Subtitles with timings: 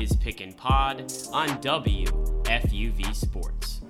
[0.00, 1.00] is Pick and Pod
[1.32, 3.80] on WFUV Sports.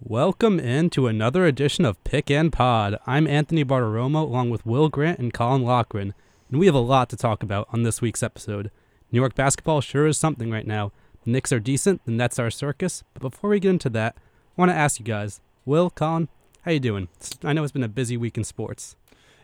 [0.00, 2.98] Welcome in to another edition of Pick and Pod.
[3.06, 6.14] I'm Anthony Bartiromo along with Will Grant and Colin Loughran,
[6.50, 8.70] and we have a lot to talk about on this week's episode.
[9.10, 10.92] New York basketball sure is something right now.
[11.24, 14.60] The Knicks are decent, the Nets are circus, but before we get into that, I
[14.60, 16.28] want to ask you guys, Will, Colin,
[16.62, 17.08] how you doing?
[17.42, 18.96] I know it's been a busy week in sports.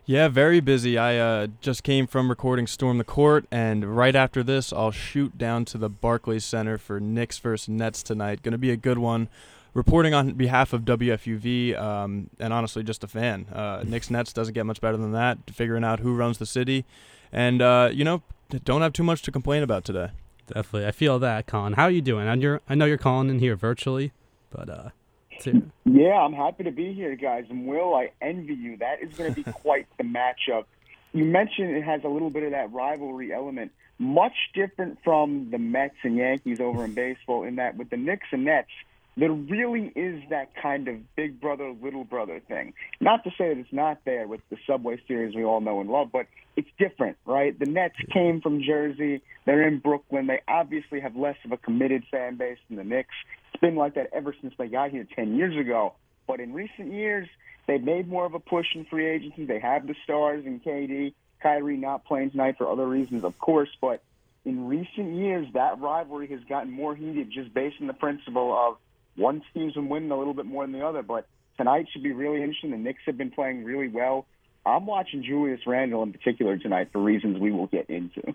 [0.07, 0.99] Yeah, very busy.
[0.99, 5.39] I uh, just came from recording Storm the Court, and right after this, I'll shoot
[5.39, 8.43] down to the Barclays Center for Knicks versus Nets tonight.
[8.43, 9.29] Going to be a good one.
[9.73, 13.47] Reporting on behalf of WFUV, um, and honestly, just a fan.
[13.51, 15.39] Uh, Knicks Nets doesn't get much better than that.
[15.51, 16.85] Figuring out who runs the city,
[17.33, 18.23] and uh, you know,
[18.65, 20.11] don't have too much to complain about today.
[20.49, 21.73] Definitely, I feel that, Colin.
[21.73, 22.29] How are you doing?
[22.29, 24.13] And you're, I know you're calling in here virtually,
[24.51, 24.91] but uh,
[25.41, 27.45] to, Yeah, I'm happy to be here, guys.
[27.51, 28.77] And Will, I envy you.
[28.79, 30.65] That is going to be quite the matchup.
[31.13, 35.59] You mentioned it has a little bit of that rivalry element, much different from the
[35.59, 38.71] Mets and Yankees over in baseball, in that with the Knicks and Nets,
[39.17, 42.75] there really is that kind of big brother, little brother thing.
[43.01, 45.89] Not to say that it's not there with the Subway Series we all know and
[45.89, 46.27] love, but
[46.57, 47.57] it's different, right?
[47.57, 49.23] The Nets came from Jersey.
[49.45, 50.27] They're in Brooklyn.
[50.27, 53.15] They obviously have less of a committed fan base than the Knicks.
[53.55, 55.95] It's been like that ever since they got here 10 years ago.
[56.27, 57.29] But in recent years,
[57.67, 59.45] they've made more of a push in free agency.
[59.45, 63.69] They have the stars in KD, Kyrie not playing tonight for other reasons, of course.
[63.81, 64.03] But
[64.45, 68.77] in recent years, that rivalry has gotten more heated just based on the principle of
[69.15, 71.03] one team's been winning a little bit more than the other.
[71.03, 71.27] But
[71.57, 72.73] tonight should be really interesting.
[72.73, 74.27] The Knicks have been playing really well.
[74.67, 78.35] I'm watching Julius Randle in particular tonight for reasons we will get into.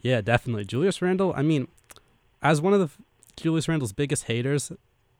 [0.00, 0.64] Yeah, definitely.
[0.64, 1.68] Julius Randle, I mean,
[2.40, 2.88] as one of the
[3.36, 4.72] Julius Randle's biggest haters,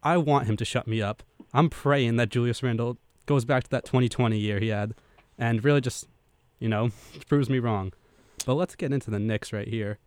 [0.02, 1.22] I want him to shut me up.
[1.52, 4.94] I'm praying that Julius Randle goes back to that 2020 year he had
[5.38, 6.06] and really just,
[6.58, 6.90] you know,
[7.28, 7.92] proves me wrong.
[8.46, 9.98] But let's get into the Knicks right here.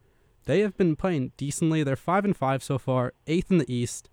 [0.45, 1.83] They have been playing decently.
[1.83, 4.09] They're 5 and 5 so far, 8th in the East.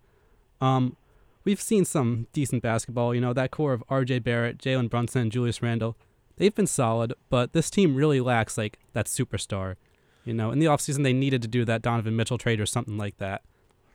[0.61, 0.97] Um
[1.45, 5.33] we've seen some decent basketball, you know, that core of RJ Barrett, Jalen Brunson, and
[5.33, 5.97] Julius Randle.
[6.37, 9.77] They've been solid, but this team really lacks like that superstar.
[10.25, 12.97] You know, in the offseason they needed to do that Donovan Mitchell trade or something
[12.97, 13.43] like that.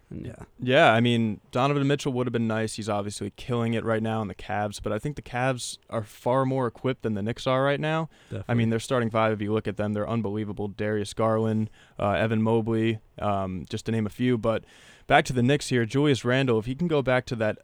[0.10, 0.46] And yeah.
[0.60, 2.76] Yeah, I mean, Donovan Mitchell would have been nice.
[2.76, 6.04] He's obviously killing it right now in the Cavs, but I think the Cavs are
[6.04, 8.10] far more equipped than the Knicks are right now.
[8.30, 8.56] I Definitely.
[8.56, 10.68] mean, their starting five, if you look at them, they're unbelievable.
[10.68, 14.38] Darius Garland, uh, Evan Mobley, um, just to name a few.
[14.38, 14.64] But
[15.08, 17.60] back to the Knicks here, Julius Randle, if he can go back to that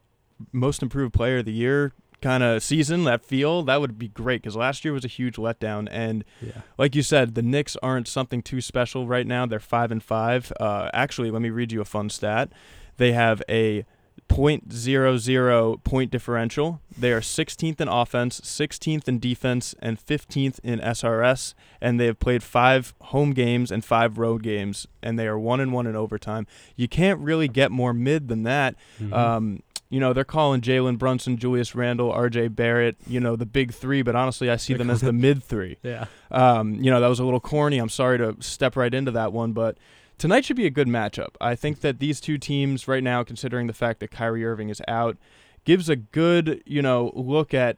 [0.52, 1.94] most improved player of the year
[2.26, 5.36] kind of season, that feel, that would be great because last year was a huge
[5.36, 5.88] letdown.
[5.92, 6.62] And Yeah.
[6.78, 9.46] like you said, the Knicks aren't something too special right now.
[9.46, 10.52] They're five and five.
[10.60, 12.50] Uh, actually, let me read you a fun stat.
[12.98, 13.86] They have a
[14.30, 16.82] .00 point differential.
[16.98, 21.54] They are 16th in offense, 16th in defense, and 15th in SRS.
[21.82, 25.60] And they have played five home games and five road games, and they are one
[25.60, 26.48] and one in overtime.
[26.76, 28.76] You can't really get more mid than that.
[29.00, 29.14] Mhm.
[29.14, 29.60] Um,
[29.96, 34.02] you know, they're calling Jalen Brunson, Julius Randle, RJ Barrett, you know, the big three,
[34.02, 35.78] but honestly, I see them as the mid three.
[35.84, 36.08] yeah.
[36.32, 37.78] Um, you know, that was a little corny.
[37.78, 39.78] I'm sorry to step right into that one, but
[40.18, 41.36] tonight should be a good matchup.
[41.40, 44.82] I think that these two teams right now, considering the fact that Kyrie Irving is
[44.86, 45.16] out,
[45.64, 47.78] gives a good, you know, look at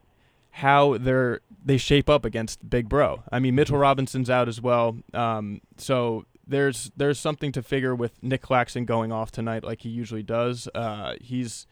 [0.50, 3.26] how they're they shape up against Big Bro.
[3.32, 4.98] I mean, Mitchell Robinson's out as well.
[5.14, 9.90] Um, so there's there's something to figure with Nick Claxton going off tonight like he
[9.90, 10.68] usually does.
[10.74, 11.68] Uh, he's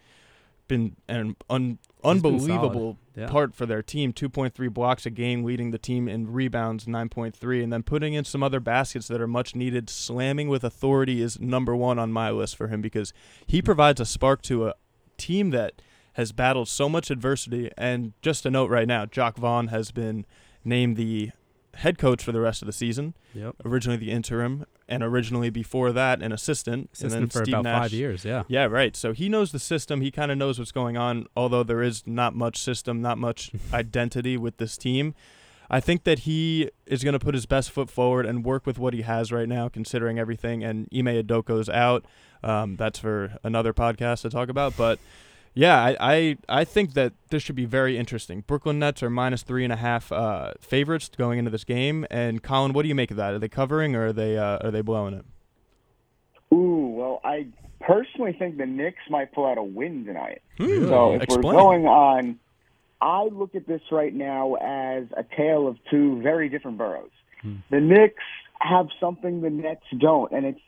[0.67, 3.27] been an un- been unbelievable Yeah.
[3.27, 4.13] part for their team.
[4.13, 8.43] 2.3 blocks a game leading the team in rebounds 9.3 and then putting in some
[8.43, 9.89] other baskets that are much needed.
[9.89, 13.13] Slamming with authority is number one on my list for him because
[13.45, 13.65] he hmm.
[13.65, 14.75] provides a spark to a
[15.17, 15.81] team that
[16.13, 17.71] has battled so much adversity.
[17.77, 20.25] And just a note right now Jacque Vaughn has been
[20.63, 21.31] named the
[21.75, 23.55] head coach for the rest of the season Yep.
[23.65, 27.63] originally the interim and originally before that an assistant Assistant and then for Steve about
[27.63, 28.23] Nash, five years.
[28.25, 28.43] Yeah.
[28.47, 28.95] yeah, right.
[28.95, 30.01] So he knows the system.
[30.01, 33.51] He kind of knows what's going on, although there is not much system, not much
[33.73, 35.13] identity with this team.
[35.69, 38.77] I think that he is going to put his best foot forward and work with
[38.77, 40.63] what he has right now, considering everything.
[40.63, 42.05] And Ime Udoka's out.
[42.43, 44.77] Um, that's for another podcast to talk about.
[44.77, 44.99] But
[45.55, 48.43] yeah, I, I I think that this should be very interesting.
[48.45, 52.05] Brooklyn Nets are minus three and a half uh, favorites going into this game.
[52.11, 53.33] And Colin, what do you make of that?
[53.33, 55.25] Are they covering or are they uh, are they blowing it?
[56.53, 57.47] Ooh, well, I
[57.79, 60.41] personally think the Knicks might pull out a win tonight.
[60.57, 60.87] Hmm.
[60.87, 61.43] So if Explain.
[61.43, 62.39] we're going on,
[63.01, 67.11] I look at this right now as a tale of two very different boroughs.
[67.69, 68.23] The Knicks
[68.59, 70.59] have something the Nets don't, and it's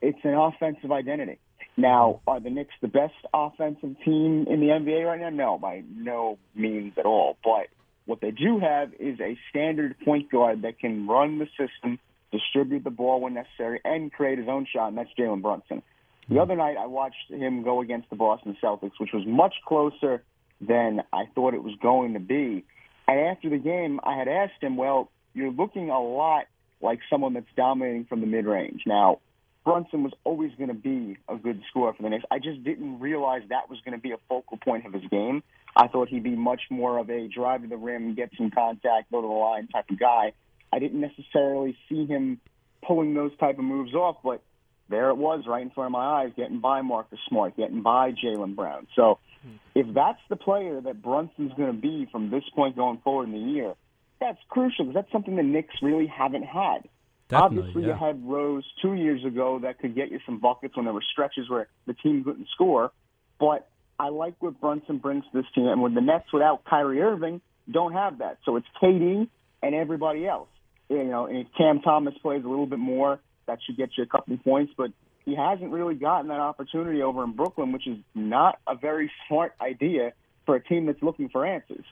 [0.00, 1.38] it's an offensive identity.
[1.78, 5.30] Now, are the Knicks the best offensive team in the NBA right now?
[5.30, 7.36] No, by no means at all.
[7.44, 7.68] But
[8.04, 12.00] what they do have is a standard point guard that can run the system,
[12.32, 15.84] distribute the ball when necessary, and create his own shot, and that's Jalen Brunson.
[16.28, 16.40] The hmm.
[16.40, 20.24] other night, I watched him go against the Boston Celtics, which was much closer
[20.60, 22.64] than I thought it was going to be.
[23.06, 26.46] And after the game, I had asked him, well, you're looking a lot
[26.80, 28.82] like someone that's dominating from the mid range.
[28.84, 29.20] Now,
[29.68, 32.24] Brunson was always going to be a good scorer for the Knicks.
[32.30, 35.42] I just didn't realize that was going to be a focal point of his game.
[35.76, 39.10] I thought he'd be much more of a drive to the rim, get some contact,
[39.12, 40.32] go to the line type of guy.
[40.72, 42.40] I didn't necessarily see him
[42.82, 44.40] pulling those type of moves off, but
[44.88, 48.12] there it was right in front of my eyes, getting by Marcus Smart, getting by
[48.12, 48.86] Jaylen Brown.
[48.96, 49.18] So
[49.74, 53.32] if that's the player that Brunson's going to be from this point going forward in
[53.32, 53.74] the year,
[54.18, 56.88] that's crucial because that's something the Knicks really haven't had.
[57.28, 57.88] Definitely, Obviously, yeah.
[57.88, 61.04] you had Rose two years ago that could get you some buckets when there were
[61.12, 62.90] stretches where the team couldn't score.
[63.38, 65.66] But I like what Brunson brings to this team.
[65.66, 67.40] And when the Nets without Kyrie Irving
[67.70, 68.38] don't have that.
[68.44, 69.28] So it's KD
[69.62, 70.48] and everybody else.
[70.88, 74.04] You know, and if Cam Thomas plays a little bit more, that should get you
[74.04, 74.72] a couple points.
[74.76, 74.92] But
[75.26, 79.52] he hasn't really gotten that opportunity over in Brooklyn, which is not a very smart
[79.60, 80.12] idea
[80.46, 81.84] for a team that's looking for answers.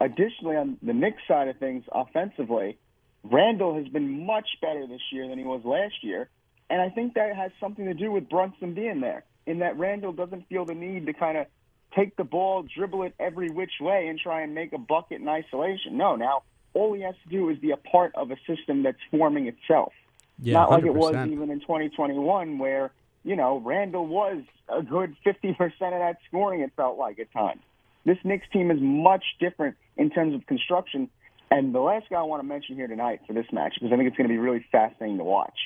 [0.00, 2.78] Additionally, on the Knicks side of things, offensively,
[3.24, 6.28] Randle has been much better this year than he was last year.
[6.70, 10.12] And I think that has something to do with Brunson being there, in that Randle
[10.12, 11.46] doesn't feel the need to kind of
[11.94, 15.28] take the ball, dribble it every which way, and try and make a bucket in
[15.28, 15.96] isolation.
[15.96, 16.42] No, now
[16.74, 19.92] all he has to do is be a part of a system that's forming itself.
[20.40, 22.92] Yeah, Not like it was even in 2021, where,
[23.22, 27.60] you know, Randle was a good 50% of that scoring, it felt like at times.
[28.04, 31.08] This Knicks team is much different in terms of construction.
[31.50, 33.96] And the last guy I want to mention here tonight for this match, because I
[33.96, 35.58] think it's going to be really fascinating to watch.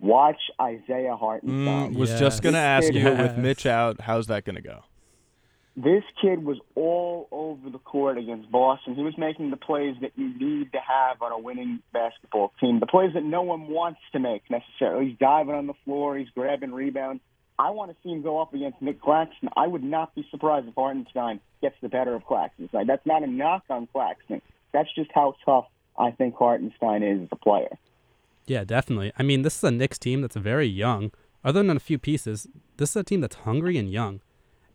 [0.00, 1.94] Watch Isaiah Hartenstein.
[1.94, 2.20] Mm, was Yes.
[2.20, 4.80] just gonna ask you with Mitch out, how's that gonna go?
[5.76, 8.96] This kid was all over the court against Boston.
[8.96, 12.80] He was making the plays that you need to have on a winning basketball team,
[12.80, 15.08] the plays that no one wants to make necessarily.
[15.10, 17.22] He's diving on the floor, he's grabbing rebounds.
[17.58, 19.48] I want to see him go up against Nick Claxton.
[19.56, 22.68] I would not be surprised if Hartenstein gets the better of Claxton.
[22.72, 24.42] Like, that's not a knock on Claxton.
[24.74, 25.66] That's just how tough
[25.98, 27.78] I think Hartenstein is as a player.
[28.46, 29.12] Yeah, definitely.
[29.18, 31.12] I mean, this is a Knicks team that's very young.
[31.42, 34.20] Other than a few pieces, this is a team that's hungry and young.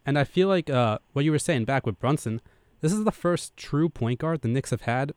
[0.06, 2.42] And I feel like uh, what you were saying back with Brunson,
[2.81, 5.12] this is the first true point guard the Knicks have had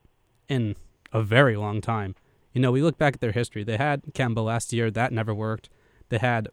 [0.49, 0.77] in
[1.13, 2.15] a very long time.
[2.53, 3.65] You know, we look back at their history.
[3.65, 5.71] They had Kemba last year, that never worked.
[6.09, 6.49] They had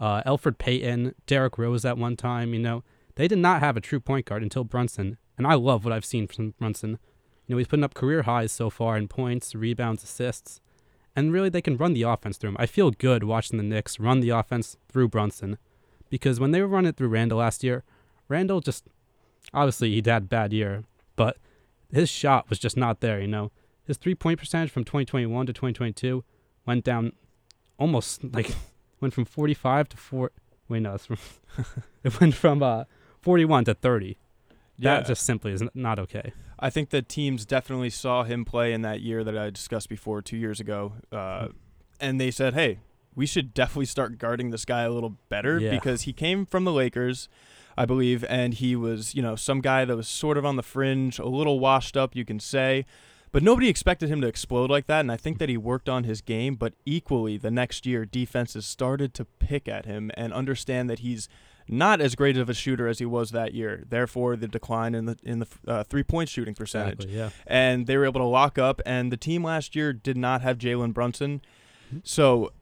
[0.00, 2.52] uh, Elfrid Payton, Derrick Rose at one time.
[2.52, 2.84] You know,
[3.14, 5.16] they did not have a true point guard until Brunson.
[5.38, 6.98] And I love what I've seen from Brunson.
[7.48, 10.60] You know, he's putting up career highs so far in points, rebounds, assists
[11.18, 12.56] and really they can run the offense through him.
[12.60, 15.58] I feel good watching the Knicks run the offense through Brunson
[16.10, 17.82] because when they were running it through Randle last year,
[18.28, 18.84] Randle just
[19.52, 20.84] obviously he'd had a bad year,
[21.16, 21.38] but
[21.92, 23.20] his shot was just not there.
[23.20, 23.50] You know,
[23.84, 26.22] his three point percentage from 2021 to 2022
[26.64, 27.10] went down
[27.78, 28.54] almost like
[29.00, 30.30] went from 45 to four.
[30.68, 31.18] Wait, no, it's from
[32.04, 32.84] it went from uh
[33.22, 34.16] 41 to 30.
[34.78, 36.32] That just simply is not okay.
[36.58, 40.22] I think the teams definitely saw him play in that year that I discussed before,
[40.22, 41.48] two years ago, uh,
[42.00, 42.80] and they said, "Hey,
[43.14, 45.70] we should definitely start guarding this guy a little better Yeah.
[45.70, 47.28] because he came from the Lakers,
[47.76, 50.62] I believe, and he was, you know, some guy that was sort of on the
[50.62, 52.84] fringe, a little washed up, you can say."
[53.30, 56.04] But nobody expected him to explode like that, and I think that he worked on
[56.04, 56.54] his game.
[56.54, 61.28] But equally, the next year, defenses started to pick at him and understand that he's
[61.68, 63.84] not as great of a shooter as he was that year.
[63.88, 67.04] Therefore, the decline in the in the uh, three point shooting percentage.
[67.04, 67.30] Exactly, yeah.
[67.46, 68.80] And they were able to lock up.
[68.86, 71.40] And the team last year did not have Jalen Brunson,
[72.02, 72.52] so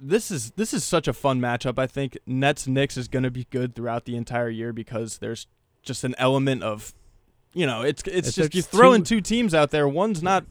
[0.00, 1.78] this is this is such a fun matchup.
[1.78, 5.46] I think Nets Knicks is going to be good throughout the entire year because there's
[5.82, 6.92] just an element of,
[7.54, 9.88] you know, it's it's, It's just you throwing two- two teams out there.
[9.88, 10.44] One's not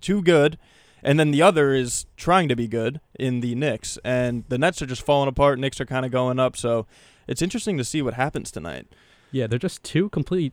[0.00, 0.58] too good.
[1.00, 4.82] And then the other is trying to be good in the Knicks, and the Nets
[4.82, 5.60] are just falling apart.
[5.60, 6.88] Knicks are kind of going up, so
[7.28, 8.86] it's interesting to see what happens tonight.
[9.30, 10.52] Yeah, they're just two completely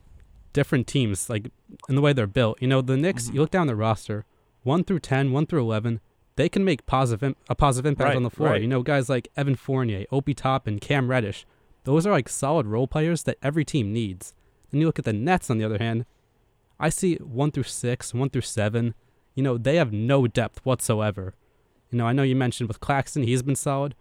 [0.52, 1.50] different teams, like
[1.88, 2.60] in the way they're built.
[2.60, 3.28] You know, the Knicks.
[3.28, 4.24] You look down the roster,
[4.62, 6.00] one through 10, 1 through eleven.
[6.36, 8.50] They can make positive im- a positive impact Right, on the floor.
[8.50, 8.60] right.
[8.62, 11.46] You know, guys like Evan Fournier, Obi Toppin, and Cam Reddish.
[11.84, 14.34] Those are like solid role players that every team needs.
[14.70, 16.04] Then you look at the Nets, on the other hand.
[16.78, 18.94] I see one through six, one through seven.
[19.34, 21.32] You know, they have no depth whatsoever.
[21.90, 23.94] You know, I know you mentioned with Claxton, he's been solid.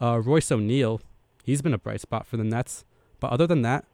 [0.00, 1.00] Uh, Royce O'Neale,
[1.42, 2.84] he's been a bright spot for the Nets.
[3.20, 3.84] But other than that,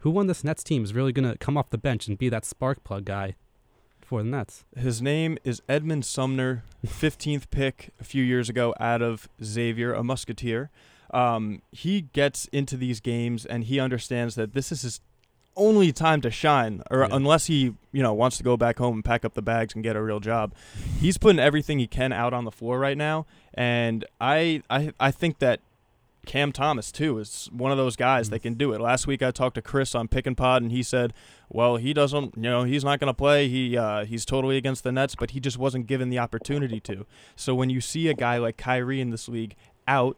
[0.00, 2.28] who on this Nets team is really going to come off the bench and be
[2.30, 3.34] that spark plug guy
[4.00, 4.64] for the Nets?
[4.76, 10.02] His name is Edmund Sumner, 15th pick a few years ago out of Xavier, a
[10.02, 10.70] Musketeer.
[11.12, 15.00] Um, he gets into these games and he understands that this is his
[15.56, 17.08] only time to shine, or Yeah.
[17.10, 19.82] unless he, you know, wants to go back home and pack up the bags and
[19.82, 20.54] get a real job.
[21.00, 25.10] He's putting everything he can out on the floor right now, and I, I, I
[25.10, 25.60] think that
[26.26, 28.80] Cam Thomas too is one of those guys that can do it.
[28.80, 31.12] Last week I talked to Chris on Pick and Pod, and he said,
[31.48, 33.48] "Well, he doesn't, you know, he's not going to play.
[33.48, 37.06] He, uh, he's totally against the Nets, but he just wasn't given the opportunity to."
[37.36, 39.56] So when you see a guy like Kyrie in this league
[39.88, 40.16] out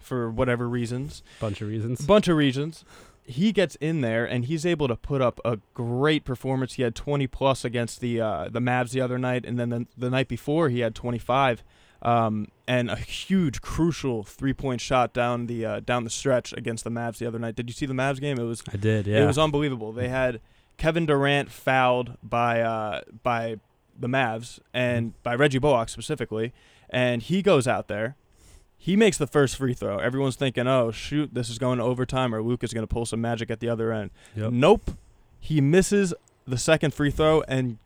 [0.00, 2.00] for whatever reasons, Bunch of reasons.
[2.00, 2.84] a bunch of reasons.
[3.24, 6.72] He gets in there and he's able to put up a great performance.
[6.74, 9.86] He had 20 plus against the uh, the Mavs the other night, and then the,
[9.96, 11.62] the night before he had 25,
[12.02, 16.84] um, and a huge, crucial three point shot down the uh, down the stretch against
[16.84, 17.54] the Mavs the other night.
[17.54, 18.38] Did you see the Mavs game?
[18.38, 19.22] It was I did, yeah.
[19.22, 19.92] it was unbelievable.
[19.92, 20.40] They had
[20.76, 23.56] Kevin Durant fouled by uh, by
[23.98, 26.52] the Mavs and by Reggie Bullock specifically,
[26.90, 28.16] and he goes out there.
[28.76, 29.98] He makes the first free throw.
[29.98, 33.06] Everyone's thinking, "Oh shoot, this is going to overtime, or Luke is going to pull
[33.06, 34.52] some magic at the other end." Yep.
[34.52, 34.90] Nope.
[35.38, 36.14] He misses
[36.46, 37.78] the second free throw, and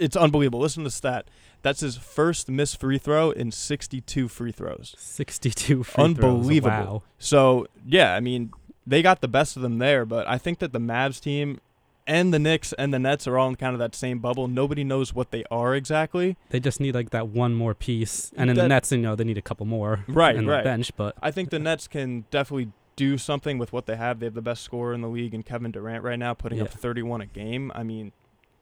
[0.00, 0.58] it's unbelievable.
[0.60, 1.28] Listen to the stat.
[1.62, 4.94] That's his first missed free throw in 62 free throws.
[4.98, 6.70] 62 free Unbelievable.
[6.70, 6.86] Throws.
[6.88, 7.02] Wow.
[7.18, 8.50] So yeah, I mean,
[8.86, 11.60] they got the best of them there, but I think that the Mavs team
[12.06, 14.48] and the Knicks and the Nets are all in kind of that same bubble.
[14.48, 16.36] Nobody knows what they are exactly.
[16.48, 18.32] They just need like that one more piece.
[18.36, 20.58] And in That- the Nets, you know, they need a couple more Right, in right.
[20.58, 24.18] the bench, but I think the Nets can definitely do something with what they have.
[24.18, 26.68] They have the best scorer in the league in Kevin Durant right now, putting up
[26.70, 27.70] 31 a game.
[27.74, 28.12] I mean,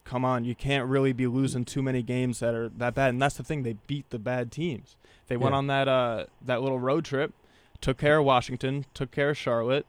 [0.08, 3.10] come on, you can't really be losing too many games that are that bad.
[3.10, 4.96] And that's the thing; they beat the bad teams.
[5.28, 5.58] They went Yeah.
[5.58, 7.32] on that uh, that little road trip,
[7.80, 9.86] took care of Washington, took care of Charlotte,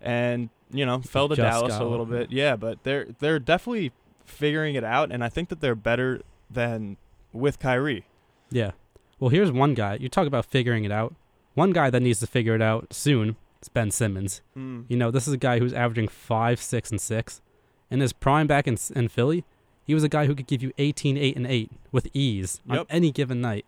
[0.00, 2.30] and you know fell to Just Dallas a little bit.
[2.30, 3.92] Yeah, but they're they're definitely
[4.24, 6.96] figuring it out, and I think that they're better than
[7.32, 8.04] with Kyrie.
[8.50, 8.72] yeah.
[9.18, 9.94] Well, here's one guy.
[10.00, 11.14] You talk about figuring it out.
[11.54, 14.40] One guy that needs to figure it out soon is Ben Simmons.
[14.58, 14.84] Mm.
[14.88, 17.40] You know, this is a guy who's averaging five, six, and six.
[17.88, 19.44] In his prime back in, in Philly,
[19.84, 22.86] he was a guy who could give you 18, 8, and 8 with ease on
[22.90, 23.66] any given night.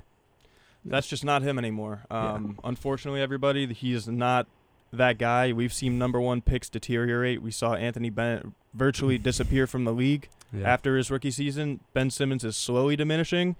[0.84, 2.02] That's just not him anymore.
[2.10, 2.32] Yeah.
[2.34, 4.46] Um, Unfortunately, everybody, he is not
[4.92, 5.52] that guy.
[5.52, 7.42] We've seen number one picks deteriorate.
[7.42, 10.70] We saw Anthony Bennett virtually disappear from the league Yeah.
[10.72, 11.80] after his rookie season.
[11.94, 13.56] Ben Simmons is slowly diminishing,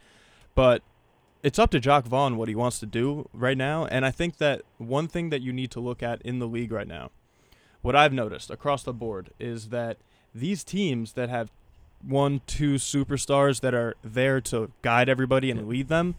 [0.55, 0.83] but
[1.43, 3.87] it's up to Jacque Vaughn what he wants to do right now.
[3.87, 6.73] And I think that one thing that you need to look at in the league
[6.73, 7.11] right now,
[7.83, 9.97] what I've noticed across the board, is that
[10.35, 11.51] these teams that have
[12.07, 16.15] one, two superstars that are there to guide everybody and lead them,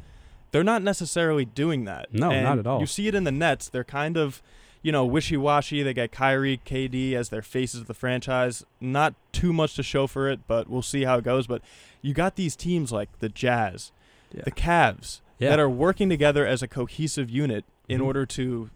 [0.51, 2.13] they're not necessarily doing that.
[2.13, 2.79] No, And not at all.
[2.79, 3.67] You see it in the Nets.
[3.69, 4.41] They're kind of,
[4.81, 5.83] you know, wishy-washy.
[5.83, 8.63] They got Kyrie, KD as their faces of the franchise.
[8.79, 11.45] Not too much to show for it, but we'll see how it goes.
[11.47, 11.61] But
[12.01, 13.91] you got these teams like the Jazz,
[14.33, 14.43] Yeah.
[14.45, 15.49] the Cavs, Yeah.
[15.49, 18.05] that are working together as a cohesive unit in Mhm.
[18.05, 18.69] order to,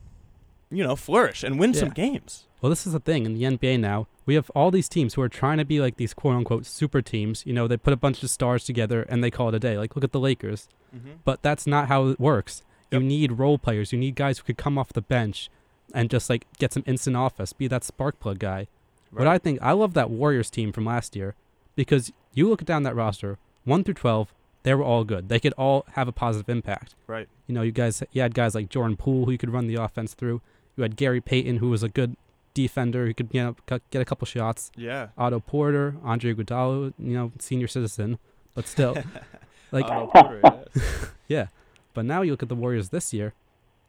[0.69, 2.45] you know, flourish and win some games.
[2.61, 4.07] Well, this is the thing in the NBA now.
[4.25, 7.01] We have all these teams who are trying to be like these quote unquote super
[7.01, 7.45] teams.
[7.45, 9.77] You know, they put a bunch of stars together and they call it a day.
[9.77, 10.67] Like, look at the Lakers.
[10.95, 11.11] Mm-hmm.
[11.23, 12.63] But that's not how it works.
[12.91, 13.01] Yep.
[13.01, 13.93] You need role players.
[13.93, 15.49] You need guys who could come off the bench
[15.93, 18.67] and just like get some instant offense, be that spark plug guy.
[19.11, 21.33] What I think, I love that Warriors team from last year
[21.75, 25.29] because you look down that roster, 1 through 12, they were all good.
[25.29, 26.93] They could all have a positive impact.
[27.07, 27.27] Right.
[27.47, 29.75] You know, you guys, you had guys like Jordan Poole who you could run the
[29.75, 30.41] offense through.
[30.77, 32.15] You had Gary Payton who was a good
[32.53, 33.55] defender who could, you know,
[33.91, 34.71] get a couple shots.
[34.75, 35.09] Yeah.
[35.17, 38.19] Otto Porter, Andre Iguodala, you know, senior citizen,
[38.55, 38.97] but still,
[39.71, 41.11] like, Otto Porter, yes.
[41.27, 41.47] yeah.
[41.93, 43.33] But now you look at the Warriors this year,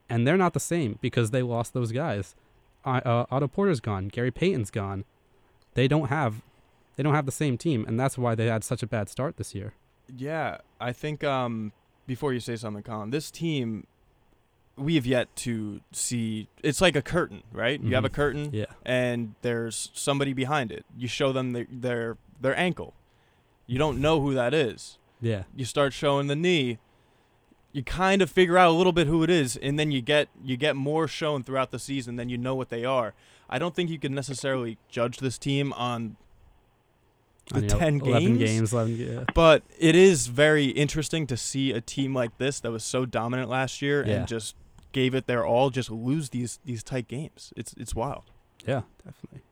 [0.08, 2.34] and they're not the same because they lost those guys.
[2.84, 4.08] Uh, uh, Otto Porter's gone.
[4.08, 5.04] Gary Payton's gone.
[5.74, 6.42] They don't have,
[6.96, 9.36] they don't have the same team, and that's why they had such a bad start
[9.36, 9.74] this year.
[10.16, 11.72] Yeah, I think um,
[12.06, 13.86] before you say something, Colin, this team
[14.80, 16.48] we have yet to see.
[16.62, 17.80] It's like a curtain, right?
[17.80, 18.12] You have a Mhm.
[18.14, 18.66] curtain, Yeah.
[18.84, 20.84] and there's somebody behind it.
[20.96, 22.94] You show them their their, their ankle.
[23.66, 24.98] You don't know who that is.
[25.20, 25.44] Yeah.
[25.54, 26.78] You start showing the knee.
[27.72, 30.28] You kind of figure out a little bit who it is, and then you get
[30.42, 32.16] you get more shown throughout the season.
[32.16, 33.14] Then you know what they are.
[33.48, 36.16] I don't think you can necessarily judge this team on
[37.48, 38.50] the I mean, 10 11 games?
[38.50, 38.72] games.
[38.72, 39.24] 11, yeah.
[39.34, 43.48] But it is very interesting to see a team like this that was so dominant
[43.48, 44.14] last year Yeah.
[44.20, 44.54] and just
[44.92, 47.52] gave it their all just lose these these tight games.
[47.56, 48.30] It's it's wild.
[48.66, 49.42] Yeah, definitely.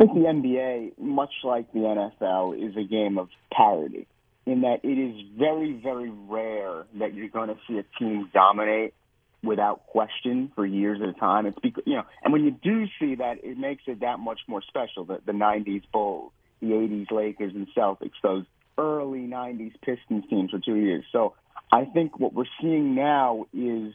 [0.00, 4.06] I think the NBA, much like the NFL, is a game of parity
[4.46, 8.94] in that it is very, very rare that you're going to see a team dominate
[9.42, 11.46] without question for years at a time.
[11.46, 14.40] It's because you know, and when you do see that, it makes it that much
[14.46, 15.04] more special.
[15.04, 18.44] The the '90s Bulls, the '80s Lakers and Celtics, those
[18.78, 21.04] early '90s Pistons teams for two years.
[21.12, 21.34] So
[21.72, 23.92] I think what we're seeing now is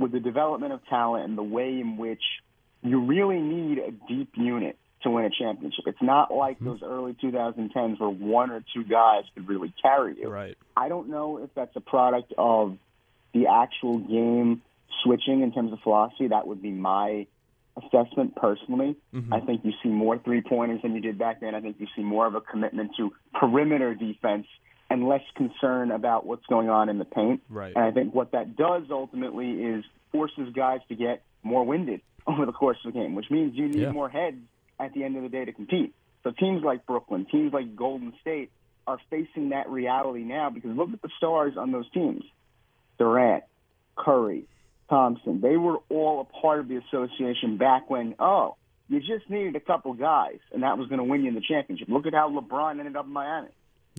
[0.00, 2.22] with the development of talent and the way in which
[2.82, 5.84] you really need a deep unit to win a championship.
[5.86, 6.66] It's not like Mm-hmm.
[6.66, 10.28] those early 2010s where one or two guys could really carry you.
[10.28, 10.56] Right.
[10.76, 12.76] I don't know if that's a product of
[13.32, 14.62] the actual game
[15.04, 16.28] switching in terms of philosophy.
[16.28, 17.26] That would be my
[17.76, 18.96] assessment personally.
[19.14, 19.32] Mm-hmm.
[19.32, 21.54] I think you see more three pointers than you did back then.
[21.54, 24.46] I think you see more of a commitment to perimeter defense
[24.90, 27.40] and less concern about what's going on in the paint.
[27.48, 27.72] Right.
[27.74, 32.44] And I think what that does ultimately is forces guys to get more winded over
[32.44, 33.92] the course of the game, which means you need Yeah.
[33.92, 34.38] more heads
[34.78, 35.94] at the end of the day to compete.
[36.24, 38.50] So teams like Brooklyn, teams like Golden State
[38.86, 42.24] are facing that reality now because look at the stars on those teams.
[42.98, 43.44] Durant,
[43.96, 44.44] Curry,
[44.88, 48.56] Thompson, they were all a part of the association back when, oh,
[48.88, 51.88] you just needed a couple guys, and that was going to win you the championship.
[51.88, 53.48] Look at how LeBron ended up in Miami.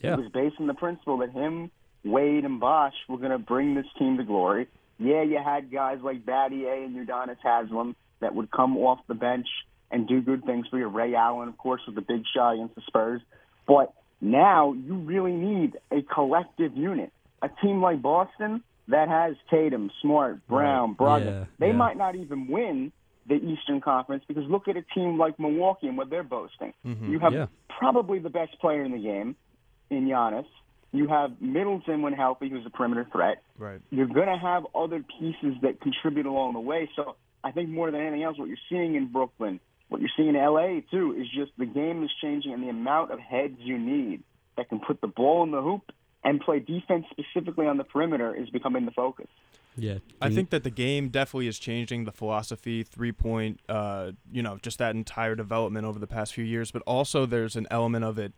[0.04, 0.14] Yeah.
[0.14, 1.72] It was based on the principle that him,
[2.04, 4.68] Wade, and Bosh were going to bring this team to glory.
[5.00, 9.48] Yeah, you had guys like Battier and Udonis Haslem that would come off the bench
[9.90, 10.88] and do good things for you.
[10.88, 13.22] Ray Allen, of course, with the big shot against the Spurs.
[13.68, 17.12] But now you really need a collective unit.
[17.42, 21.24] A team like Boston that has Tatum, Smart, Brown, Right.
[21.24, 21.74] Brogdon, Yeah, they yeah.
[21.74, 22.92] might not even win
[23.28, 26.74] the Eastern Conference because look at a team like Milwaukee and what they're boasting.
[26.86, 27.12] Mm-hmm.
[27.12, 27.46] You have Yeah.
[27.70, 29.36] probably the best player in the game
[29.92, 30.46] in Giannis.
[30.94, 33.44] You have Middleton when healthy, who's a perimeter threat.
[33.58, 33.80] Right.
[33.92, 36.90] You're going to have other pieces that contribute along the way.
[36.96, 40.30] So I think more than anything else, what you're seeing in Brooklyn, what you're seeing
[40.30, 43.78] in LA too, is just the game is changing and the amount of heads you
[43.78, 44.24] need
[44.58, 45.92] that can put the ball in the hoop
[46.24, 49.28] and play defense specifically on the perimeter is becoming the focus.
[49.78, 50.00] Yeah.
[50.22, 54.60] I think that the game definitely is changing the philosophy, three point, uh, you know,
[54.62, 56.72] just that entire development over the past few years.
[56.72, 58.34] But also, there's an element of it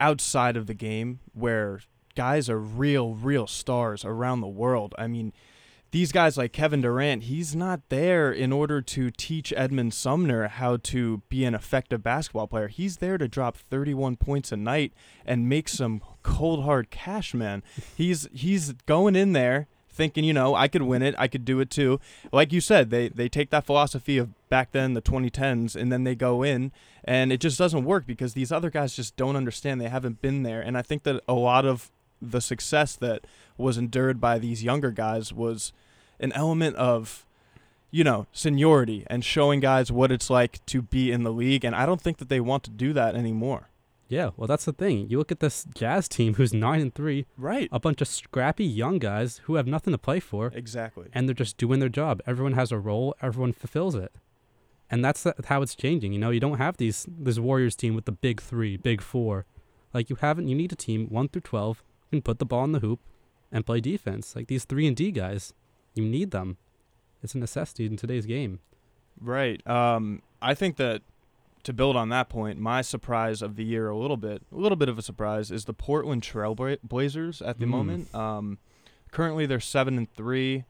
[0.00, 1.80] outside of the game where
[2.14, 4.94] guys are real, real stars around the world.
[4.98, 5.32] I mean,
[5.92, 10.78] these guys like Kevin Durant, he's not there in order to teach Edmund Sumner how
[10.78, 12.68] to be an effective basketball player.
[12.68, 14.92] He's there to drop 31 points a night
[15.24, 17.62] and make some cold hard cash, man.
[17.96, 21.58] He's he's going in there thinking, you know, I could win it, I could do
[21.60, 21.98] it too.
[22.30, 26.04] Like you said, they they take that philosophy of back then the 2010s and then
[26.04, 26.70] they go in
[27.02, 29.80] and it just doesn't work because these other guys just don't understand.
[29.80, 31.90] They haven't been there and I think that a lot of
[32.22, 33.26] the success that
[33.58, 35.72] was endured by these younger guys was
[36.20, 37.24] an element of
[37.90, 41.74] you know seniority and showing guys what it's like to be in the league and
[41.74, 43.68] I don't think that they want to do that anymore.
[44.08, 45.08] Yeah, well, that's the thing.
[45.10, 47.68] You look at this Jazz team who's nine and three, Right.
[47.72, 51.08] a bunch of scrappy young guys who have nothing to play for, Exactly.
[51.12, 52.22] and they're just doing their job.
[52.26, 53.16] Everyone has a role.
[53.20, 54.12] Everyone fulfills it,
[54.88, 56.12] and that's how it's changing.
[56.12, 59.44] You know, you don't have these this Warriors team with the big three, big four.
[59.92, 60.46] Like you haven't.
[60.48, 63.00] You need a team one through twelve who can put the ball in the hoop
[63.50, 64.36] and play defense.
[64.36, 65.52] Like these three and D guys,
[65.94, 66.58] you need them.
[67.24, 68.60] It's a necessity in today's game.
[69.20, 69.66] Right.
[69.66, 71.02] Um, I think that
[71.66, 74.76] to build on that point, my surprise of the year, a little bit, a little
[74.76, 77.68] bit of a surprise, is the Portland Trailblazers at the Mm.
[77.68, 78.14] moment.
[78.14, 78.58] Um,
[79.12, 80.64] currently, they're seven and three.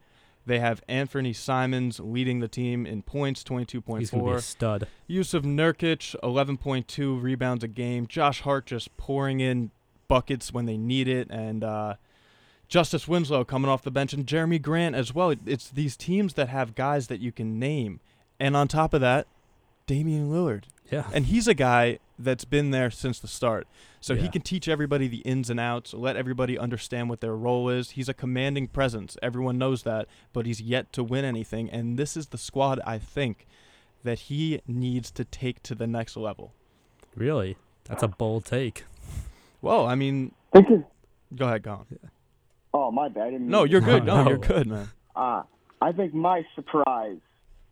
[0.45, 4.41] They have Anthony Simons leading the team in points, twenty-two point He's gonna be a
[4.41, 4.87] stud.
[5.09, 8.07] Jusuf Nurkic, eleven point two rebounds a game.
[8.07, 9.71] Josh Hart just pouring in
[10.07, 11.95] buckets when they need it, and uh,
[12.69, 15.33] Justice Winslow coming off the bench, and Jerami Grant as well.
[15.45, 17.99] It's these teams that have guys that you can name,
[18.39, 19.27] and on top of that,
[19.85, 21.05] Damian Lillard, Yeah.
[21.13, 23.67] and he's a guy that's been there since the start.
[23.99, 27.67] So he can teach everybody the ins and outs, let everybody understand what their role
[27.69, 27.91] is.
[27.91, 29.17] He's a commanding presence.
[29.21, 31.69] Everyone knows that, but he's yet to win anything.
[31.69, 33.45] And this is the squad I think
[34.03, 36.53] that he needs to take to the next level.
[37.15, 38.85] Really, that's a bold take.
[39.61, 40.81] Well, I mean, This is
[41.35, 41.85] go ahead, Colin.
[42.73, 43.33] oh my bad.
[43.41, 44.05] No, you're good.
[44.05, 44.29] No, No.
[44.29, 44.89] you're good, man.
[45.15, 45.43] Uh,
[45.81, 47.17] I think my surprise,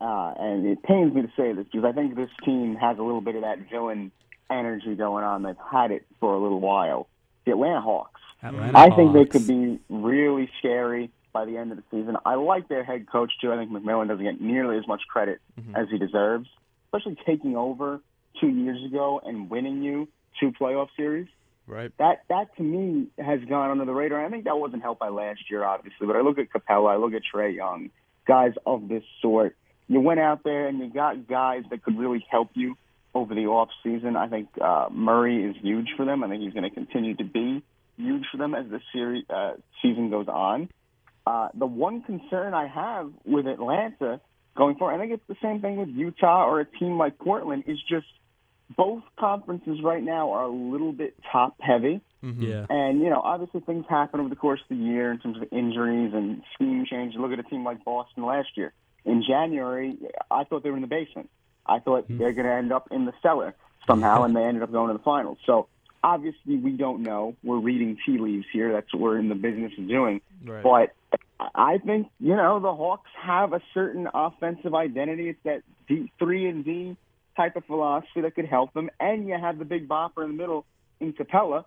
[0.00, 3.02] uh, and it pains me to say this because I think this team has a
[3.02, 4.12] little bit of that villain
[4.50, 5.42] energy going on.
[5.42, 7.08] They've had it for a little while.
[7.44, 8.20] The Atlanta Hawks.
[8.42, 12.16] Atlanta I think they could be really scary by the end of the season.
[12.24, 13.52] I like their head coach too.
[13.52, 15.40] I think McMillan doesn't get nearly as much credit
[15.74, 16.48] as he deserves,
[16.86, 18.00] especially taking over
[18.40, 21.26] two years ago and winning you two playoff series
[21.68, 21.90] Right.
[21.98, 24.24] that that to me has gone under the radar.
[24.24, 26.06] I think that wasn't helped by last year, obviously.
[26.06, 27.90] But I look at Capela, I look at Trae Young,
[28.26, 29.56] guys of this sort.
[29.88, 32.76] You went out there and you got guys that could really help you
[33.14, 34.16] over the off season.
[34.16, 36.22] I think uh, Murray is huge for them.
[36.22, 37.62] I think he's going to continue to be
[37.96, 40.68] huge for them as the series uh, season goes on.
[41.26, 44.20] Uh, the one concern I have with Atlanta
[44.56, 47.64] going forward, I think it's the same thing with Utah or a team like Portland,
[47.66, 48.06] is just
[48.76, 52.00] both conferences right now are a little bit top heavy.
[52.42, 52.66] Yeah.
[52.68, 55.44] And, you know, obviously things happen over the course of the year in terms of
[55.52, 57.14] injuries and scheme change.
[57.14, 58.72] Look at a team like Boston last year.
[59.06, 59.96] In January,
[60.30, 61.30] I thought they were in the basement.
[61.64, 62.18] I thought hmm.
[62.18, 63.54] they're going to end up in the cellar
[63.86, 64.24] somehow, hmm.
[64.26, 65.38] and they ended up going to the finals.
[65.46, 65.68] So
[66.02, 67.36] obviously we don't know.
[67.42, 68.72] We're reading tea leaves here.
[68.72, 70.20] That's what we're in the business of doing.
[70.44, 70.62] Right.
[70.62, 71.18] But
[71.54, 75.30] I think, you know, the Hawks have a certain offensive identity.
[75.30, 76.96] It's that D, 3 and D
[77.36, 78.90] type of philosophy that could help them.
[79.00, 80.64] And you have the big bopper in the middle
[81.00, 81.64] in Capela.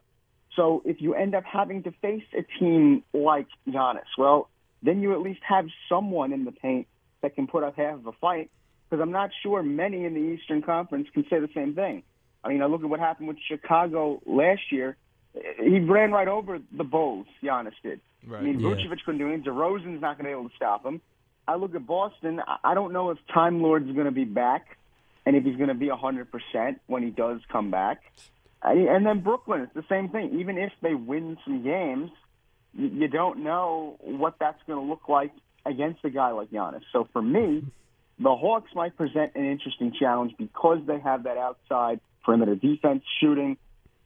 [0.55, 4.49] So if you end up having to face a team like Giannis, well,
[4.81, 6.87] then you at least have someone in the paint
[7.21, 8.49] that can put up half of a fight.
[8.89, 12.03] Because I'm not sure many in the Eastern Conference can say the same thing.
[12.43, 14.97] I mean, I look at what happened with Chicago last year.
[15.61, 17.27] He ran right over the Bulls.
[17.43, 18.01] Giannis did.
[18.25, 18.39] Right.
[18.39, 18.69] I mean, Yeah.
[19.05, 19.43] Couldn't do anything.
[19.53, 21.01] DeRozan's not going to be able to stop him.
[21.47, 22.41] I look at Boston.
[22.63, 24.77] I- don't know if Time Lord's going to be back,
[25.25, 28.01] and if he's going to be 100% when he does come back.
[28.63, 30.39] And then Brooklyn, it's the same thing.
[30.39, 32.11] Even if they win some games,
[32.73, 35.31] you don't know what that's going to look like
[35.69, 36.81] against a guy like Giannis.
[36.91, 37.63] So for me,
[38.19, 43.57] the Hawks might present an interesting challenge because they have that outside perimeter defense shooting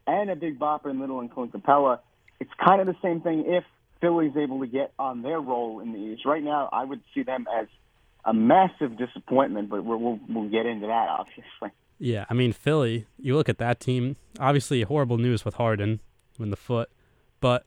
[0.06, 1.99] and a big bopper in Little and Clint Capela.
[2.39, 3.63] It's kind of the same thing if
[4.02, 6.26] Philly's able to get on their role in the East.
[6.26, 7.67] Right now, I would see them as
[8.26, 11.71] a massive disappointment, but we'll, we'll, we'll get into that, obviously.
[11.99, 13.06] Yeah, I mean Philly.
[13.17, 14.17] You look at that team.
[14.39, 16.02] Obviously, horrible news with Harden
[16.39, 16.89] in the foot,
[17.39, 17.65] but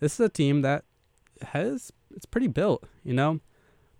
[0.00, 0.84] this is a team that
[1.52, 3.38] has it's pretty built, you know.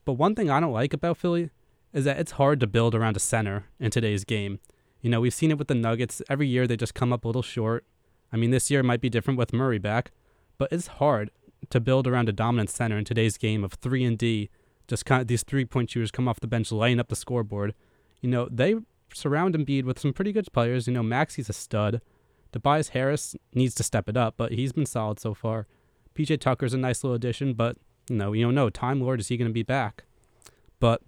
[0.04, 1.50] But one thing I don't like about Philly
[1.92, 4.58] is that it's hard to build around a center in today's game.
[5.00, 6.20] You know, we've seen it with the Nuggets.
[6.28, 7.84] Every year they just come up a little short.
[8.32, 10.10] I mean, this year might be different with Murray back,
[10.58, 11.30] but it's hard
[11.70, 14.50] to build around a dominant center in today's game of three and D.
[14.88, 17.72] Just kind of these three point shooters come off the bench, laying up the scoreboard.
[18.20, 18.74] You know, they
[19.14, 20.88] surround Embiid with some pretty good players.
[20.88, 22.00] You know, Maxey's a stud.
[22.50, 25.68] Tobias Harris needs to step it up, but he's been solid so far.
[26.16, 27.76] PJ Tucker's a nice little addition, but
[28.10, 28.70] know, you don't know.
[28.70, 30.04] Time Lord is he going to be back?
[30.80, 31.02] But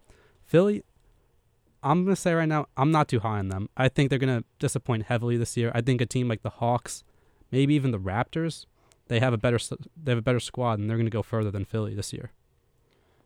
[0.44, 0.82] Philly,
[1.82, 3.68] I'm going to say right now, I'm not too high on them.
[3.76, 5.70] I think they're going to disappoint heavily this year.
[5.74, 7.04] I think a team like the Hawks,
[7.50, 8.66] maybe even the Raptors,
[9.08, 9.58] they have a better
[10.00, 12.30] they have a better squad, and they're going to go further than Philly this year.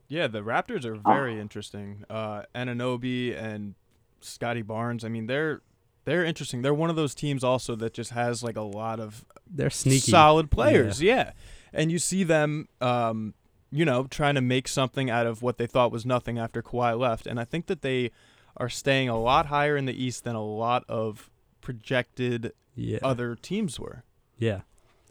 [0.08, 2.04] Yeah, the Raptors are very interesting.
[2.08, 3.74] Uh, Anunoby and
[4.20, 5.04] Scottie Barnes.
[5.04, 5.60] I mean, they're
[6.04, 6.62] they're interesting.
[6.62, 10.10] They're one of those teams also that just has like a lot of They're sneaky,
[10.10, 11.02] solid players.
[11.02, 11.32] Yeah.
[11.72, 13.34] and you see them, um,
[13.76, 16.96] you know, trying to make something out of what they thought was nothing after Kawhi
[16.98, 17.26] left.
[17.26, 18.12] And I think that they
[18.56, 21.28] are staying a lot higher in the East than a lot of
[21.60, 24.04] projected Yeah, other teams were.
[24.38, 24.60] yeah,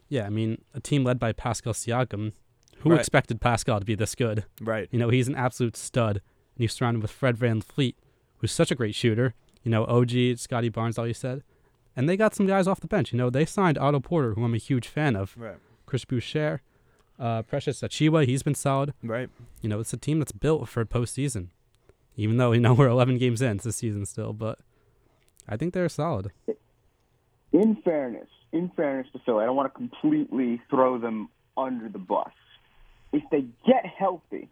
[0.08, 0.24] yeah.
[0.26, 2.32] I mean, a team led by Pascal Siakam.
[2.78, 3.00] Who Right.
[3.00, 4.44] expected Pascal to be this good?
[4.60, 4.88] Right.
[4.90, 6.16] You know, he's an absolute stud.
[6.16, 7.94] And he's surrounded with Fred VanVleet,
[8.38, 9.34] who's such a great shooter.
[9.62, 11.42] You know, OG, Scottie Barnes, all you said.
[11.96, 13.12] And they got some guys off the bench.
[13.12, 15.34] You know, they signed Otto Porter, who I'm a huge fan of.
[15.36, 15.56] Right.
[15.86, 16.60] Chris Boucher,
[17.18, 18.94] uh, Precious Achiuwa, he's been solid.
[19.02, 19.28] Right.
[19.62, 21.48] You know, it's a team that's built for postseason.
[22.16, 24.32] Even though, you know, we're 11 games in this season still.
[24.32, 24.58] But
[25.48, 26.30] I think they're solid.
[27.52, 31.98] in fairness, in fairness to Philly, I don't want to completely throw them under the
[31.98, 32.30] bus.
[33.12, 34.48] If they get healthy,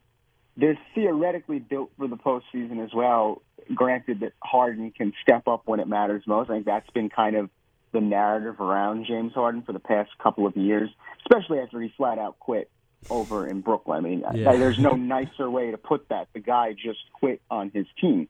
[0.56, 3.42] they're theoretically built for the postseason as well.
[3.74, 6.50] Granted that Harden can step up when it matters most.
[6.50, 7.50] I think that's been kind of
[7.92, 12.18] the narrative around James Harden for the past couple of years, especially after he flat
[12.18, 12.70] out quit
[13.10, 13.98] over in Brooklyn.
[13.98, 14.52] I mean, Yeah.
[14.56, 16.28] there's no nicer way to put that.
[16.32, 18.28] The guy just quit on his team.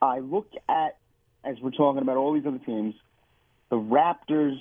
[0.00, 0.96] I look at,
[1.44, 2.94] as we're talking about all these other teams,
[3.70, 4.58] the Raptors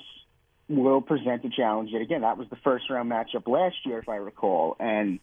[0.68, 2.22] will present a challenge yet again.
[2.22, 5.20] That was the first round matchup last year, if I recall, and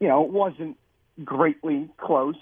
[0.00, 0.76] you know it wasn't
[1.24, 2.34] greatly close.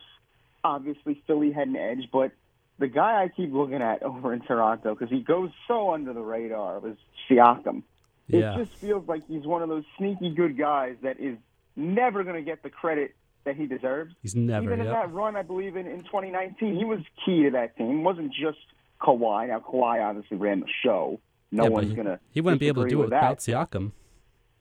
[0.65, 2.33] Obviously, Philly had an edge, but
[2.79, 6.21] the guy I keep looking at over in Toronto because he goes so under the
[6.21, 6.97] radar was
[7.29, 7.83] Siakam.
[8.29, 8.55] Yeah.
[8.59, 11.39] It just feels like he's one of those sneaky good guys that is
[11.77, 14.13] never going to get the credit that he deserves.
[14.23, 17.51] He's never, Even in that run, I believe in, in 2019, he was key to
[17.53, 18.01] that team.
[18.01, 18.59] It wasn't just
[19.01, 19.49] Kawhi.
[19.49, 21.21] Now Kawhi obviously ran the show.
[21.53, 22.19] No Yeah, one's he, gonna.
[22.33, 23.71] he wouldn't be able to do it without that.
[23.71, 23.93] Siakam.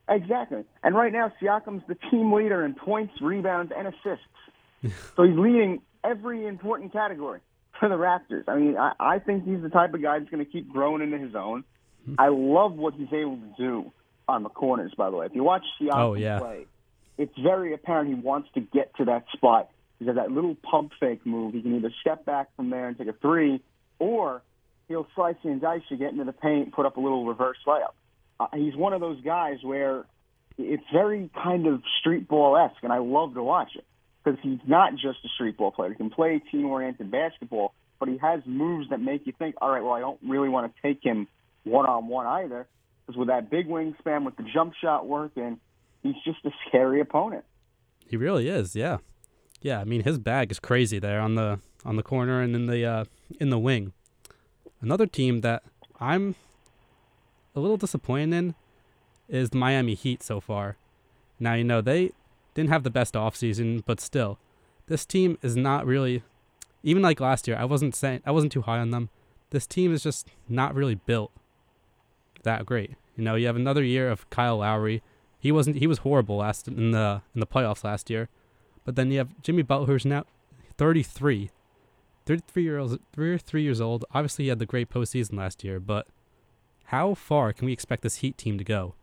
[0.07, 0.63] Exactly.
[0.83, 4.27] And right now, Siakam's the team leader in points, rebounds, and assists.
[5.15, 7.39] so he's leading every important category
[7.79, 8.43] for the Raptors.
[8.47, 11.01] I mean, I, I think he's the type of guy that's going to keep growing
[11.01, 11.63] into his own.
[12.19, 13.91] I love what he's able to do
[14.27, 15.25] on the corners, by the way.
[15.25, 16.37] If you watch Siakam Oh, yeah.
[16.39, 16.67] play,
[17.17, 19.69] it's very apparent he wants to get to that spot.
[19.97, 21.53] He's that little pump fake move.
[21.55, 23.59] He can either step back from there and take a three,
[23.97, 24.43] or
[24.87, 27.93] he'll slice and dice you, get into the paint, put up a little reverse layup.
[28.39, 30.05] Uh, he's one of those guys where
[30.59, 33.85] it's very kind of street ball esque, and I love to watch it
[34.25, 35.89] because he's not just a street ball player.
[35.91, 39.69] He can play team oriented basketball, but he has moves that make you think, all
[39.69, 41.27] right, well, I don't really want to take him
[41.63, 42.67] one on one either,
[43.05, 45.59] because with that big wingspan, with the jump shot working,
[46.01, 47.43] he's just a scary opponent.
[48.07, 48.97] He really is, yeah,
[49.61, 49.79] yeah.
[49.79, 52.85] I mean, his bag is crazy there on the on the corner and in the
[52.85, 53.05] uh,
[53.39, 53.93] in the wing.
[54.81, 55.63] Another team that
[55.99, 56.35] I'm
[57.55, 58.55] a little disappointed in
[59.27, 60.77] is the Miami Heat so far.
[61.39, 62.11] Now you know they
[62.55, 64.39] didn't have the best offseason, but still,
[64.87, 66.23] this team is not really
[66.81, 67.57] even like last year.
[67.57, 69.09] I wasn't saying I wasn't too high on them.
[69.51, 71.31] This team is just not really built
[72.43, 72.95] that great.
[73.15, 75.03] You know, you have another year of Kyle Lowry.
[75.39, 78.29] He wasn't he was horrible last in the in the playoffs last year.
[78.83, 80.25] But then you have Jimmy Butler who's now
[80.77, 81.51] 33.
[82.25, 84.05] 33 years 33 years old.
[84.13, 86.07] Obviously he had the great postseason last year, but
[86.85, 88.95] how far can we expect this Heat team to go?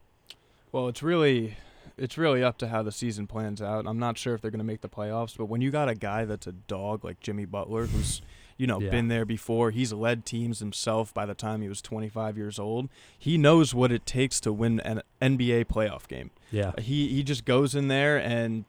[0.73, 1.57] Well, it's really
[1.99, 3.87] it's really up to how the season plans out.
[3.87, 5.95] I'm not sure if they're going to make the playoffs, but when you got a
[5.95, 8.23] guy that's a dog like Jimmy Butler, who's
[8.59, 8.91] you know Yeah.
[8.91, 12.89] been there before, he's led teams himself by the time he was 25 years old.
[13.19, 16.31] He knows what it takes to win an NBA playoff game.
[16.51, 16.73] Yeah.
[16.79, 18.65] He he just goes in there and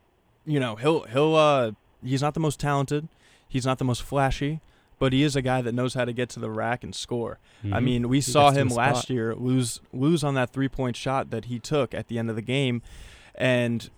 [0.46, 1.72] you know he'll he'll uh
[2.04, 3.08] he's not the most talented,
[3.48, 4.62] he's not the most flashy,
[5.00, 7.40] but he is a guy that knows how to get to the rack and score.
[7.66, 7.84] I Mhm.
[7.84, 11.46] mean, we He saw him last year lose lose on that three point shot that
[11.46, 12.82] he took at the end of the game,
[13.36, 13.90] and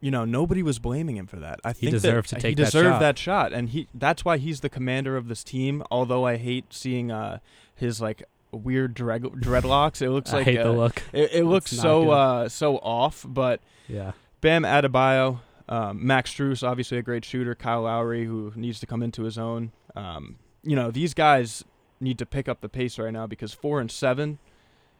[0.00, 1.60] you know nobody was blaming him for that.
[1.64, 3.00] I He think deserved that to take he that deserved shot.
[3.00, 5.82] that shot, and he that's why he's the commander of this team.
[5.90, 7.38] Although I hate seeing uh
[7.74, 10.00] his like weird dread, dreadlocks.
[10.00, 11.02] It looks I like hate the uh, look.
[11.12, 14.12] It, it looks so uh so off, but Yeah.
[14.40, 17.56] Bam Adebayo, um, Max Strus, obviously a great shooter.
[17.56, 19.72] Kyle Lowry, who needs to come into his own.
[19.96, 21.64] Um, you know, these guys
[22.00, 24.38] need to pick up the pace right now because four and seven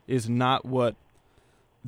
[0.08, 0.96] is not what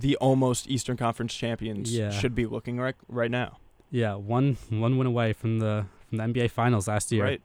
[0.00, 2.10] the almost Eastern Conference champions Yeah.
[2.10, 3.58] should be looking right right now.
[3.90, 7.24] Yeah, one one win away from the from the NBA finals last year.
[7.24, 7.40] Right.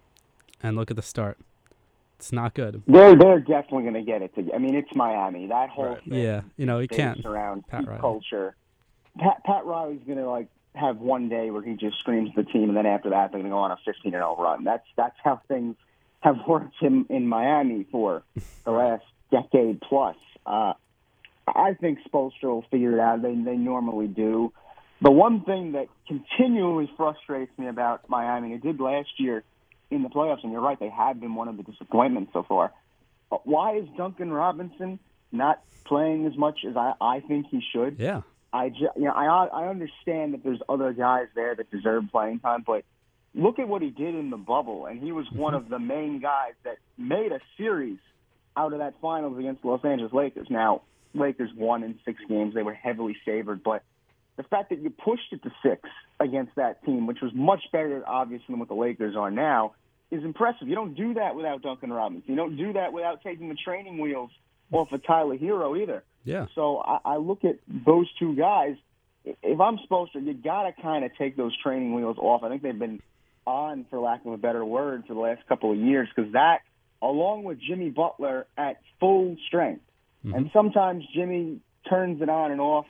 [0.63, 1.37] And look at the start.
[2.17, 2.81] It's not good.
[2.87, 4.33] They're they're definitely going to get it.
[4.35, 5.47] To, I mean, it's Miami.
[5.47, 6.03] That whole Right.
[6.03, 7.23] thing Yeah, you know, you can't.
[7.25, 7.99] around Pat Riley.
[7.99, 8.55] culture.
[9.19, 12.51] Pat, Pat Riley's going to like have one day where he just screams at the
[12.51, 14.63] team, and then after that they're going to go on a 15 and 0 run.
[14.63, 15.75] That's that's how things
[16.21, 18.23] have worked in in Miami for
[18.63, 20.15] the last decade plus.
[20.45, 20.73] Uh,
[21.47, 23.21] I think Spoelstra will figure it out.
[23.21, 24.51] They they normally do.
[25.01, 29.43] The one thing that continually frustrates me about Miami, it did last year
[29.91, 32.71] in the playoffs, and you're right, they have been one of the disappointments so far.
[33.29, 34.99] But Why is Duncan Robinson
[35.31, 37.97] not playing as much as I, I think he should?
[37.99, 38.21] Yeah.
[38.53, 42.39] I ju- you know I I understand that there's other guys there that deserve playing
[42.39, 42.85] time, but
[43.33, 45.63] look at what he did in the bubble, and he was one mm-hmm.
[45.65, 47.99] of the main guys that made a series
[48.55, 50.47] out of that finals against Los Angeles Lakers.
[50.49, 50.83] Now,
[51.15, 53.83] Lakers won in six games; they were heavily favored, but
[54.37, 55.81] the fact that you pushed it to six
[56.19, 59.73] against that team, which was much better, obviously, than what the Lakers are now,
[60.11, 60.67] is impressive.
[60.67, 62.29] You don't do that without Duncan Robinson.
[62.29, 64.31] You don't do that without taking the training wheels
[64.71, 66.03] off of Tyler Herro either.
[66.23, 66.47] Yeah.
[66.55, 68.75] So I, I look at those two guys.
[69.23, 72.43] If I'm supposed to, you got to kind of take those training wheels off.
[72.43, 73.01] I think they've been
[73.47, 76.59] on, for lack of a better word, for the last couple of years because that,
[77.01, 79.84] along with Jimmy Butler at full strength,
[80.25, 80.35] Mm-hmm.
[80.35, 82.87] and sometimes Jimmy turns it on and off,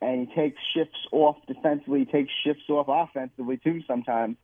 [0.00, 3.82] and he takes shifts off defensively, he takes shifts off offensively too.
[3.88, 4.36] Sometimes,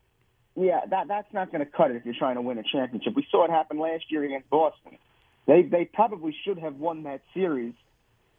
[0.57, 3.15] yeah, that that's not going to cut it if you're trying to win a championship.
[3.15, 4.99] We saw it happen last year against Boston.
[5.47, 7.75] They they probably should have won that series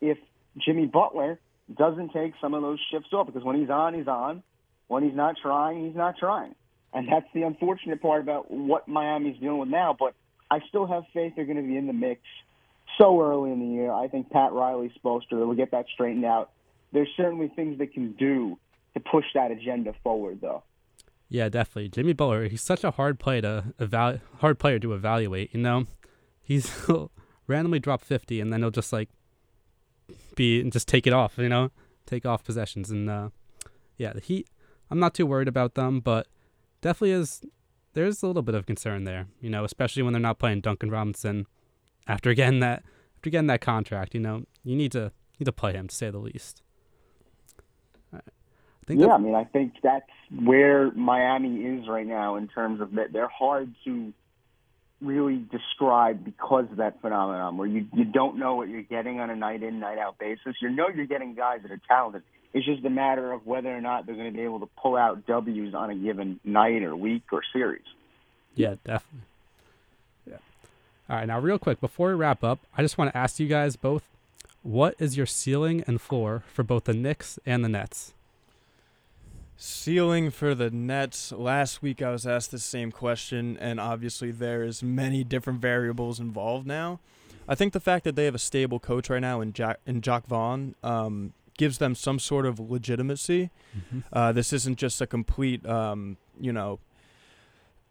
[0.01, 0.17] if
[0.57, 1.39] Jimmy Butler
[1.73, 4.43] doesn't take some of those shifts off because when he's on, he's on.
[4.88, 6.55] When he's not trying, he's not trying.
[6.93, 9.95] And that's the unfortunate part about what Miami's dealing with now.
[9.97, 10.13] But
[10.49, 12.19] I still have faith they're going to be in the mix
[12.97, 13.91] so early in the year.
[13.91, 16.51] I think Pat Riley's supposed to will get that straightened out.
[16.91, 18.58] There's certainly things they can do
[18.93, 20.63] to push that agenda forward, though.
[21.30, 21.88] Yeah, definitely.
[21.88, 25.88] Jimmy Butler, he's such a hard play to evalu- hard player to evaluate, you know?
[26.41, 26.69] He's
[27.47, 29.08] randomly drop 50 and then he'll just like
[30.36, 31.71] be and just take it off, you know?
[32.06, 33.30] Take off possessions and uh
[33.97, 34.49] yeah, the Heat
[34.89, 36.27] I'm not too worried about them, but
[36.82, 37.41] definitely is
[37.93, 40.91] there's a little bit of concern there, you know, especially when they're not playing Duncan
[40.91, 41.47] Robinson
[42.08, 42.84] after getting that
[43.16, 44.44] after getting that contract, you know.
[44.64, 46.62] You need to need to play him to say the least.
[48.12, 48.24] Right.
[48.26, 50.06] I think Yeah, I mean, I think that's
[50.44, 54.14] where Miami is right now in terms of that they're hard to
[55.02, 59.30] really describe because of that phenomenon where you you don't know what you're getting on
[59.30, 60.56] a night in night out basis.
[60.62, 62.24] You know you're getting guys that are talented.
[62.54, 64.98] It's just a matter of whether or not they're going to be able to pull
[64.98, 67.86] out W's on a given night or week or series.
[68.56, 69.22] Yeah, definitely.
[71.12, 73.50] All right, now real quick before we wrap up, I just want to ask you
[73.50, 74.04] guys both,
[74.63, 78.13] What is your ceiling and floor for both the Knicks and the Nets?
[79.58, 81.34] Ceiling for the Nets.
[81.34, 86.65] Last week I was asked the same question, and obviously there's many different variables involved
[86.65, 87.02] now.
[87.45, 90.00] I think the fact that they have a stable coach right now in Jack in
[90.00, 93.50] Jacque Vaughn um, gives them some sort of legitimacy.
[93.78, 94.00] Mm-hmm.
[94.13, 96.80] Uh, this isn't just a complete, um, you know,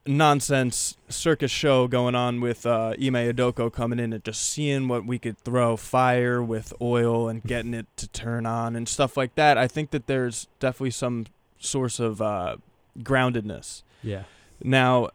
[0.07, 5.05] nonsense circus show going on with uh, Ime Udoka coming in and just seeing what
[5.07, 9.35] we could throw fire with oil and getting it to turn on and stuff like
[9.35, 9.59] that.
[9.59, 11.27] I think that there's definitely some
[11.59, 12.57] source of uh,
[12.99, 13.83] groundedness.
[14.03, 14.23] Yeah.
[14.63, 15.11] Now,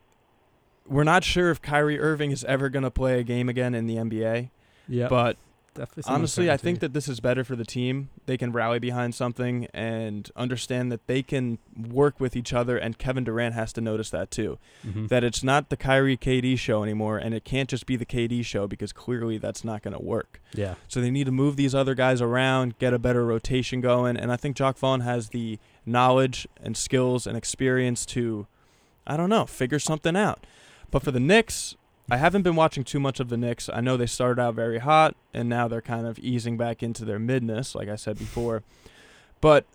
[0.88, 3.88] we're not sure if Kyrie Irving is ever going to play a game again in
[3.88, 4.50] the NBA,
[4.88, 5.08] Yeah.
[5.08, 5.38] but
[5.76, 8.10] definitely honestly, I think that this is better for the team.
[8.26, 12.98] They can rally behind something and understand that they can work with each other, and
[12.98, 14.58] Kevin Durant has to notice that too.
[14.86, 15.10] Mhm.
[15.10, 18.42] That it's not the Kyrie KD show anymore, and it can't just be the KD
[18.44, 20.42] show because clearly that's not going to work.
[20.54, 20.76] yeah.
[20.88, 24.32] So they need to move these other guys around, get a better rotation going, and
[24.32, 28.48] I think Jacque Vaughn has the knowledge and skills and experience to,
[29.06, 30.46] I don't know, figure something out.
[30.92, 31.76] But for the Knicks,
[32.10, 33.68] I haven't been watching too much of the Knicks.
[33.68, 37.04] I know they started out very hot, and now they're kind of easing back into
[37.04, 38.62] their midness, like I said before.
[39.42, 39.66] But